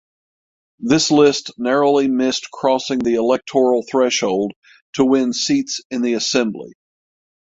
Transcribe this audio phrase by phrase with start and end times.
[0.79, 4.51] This list narrowly missed crossing the electoral threshold
[4.93, 6.73] to win seats in the assembly.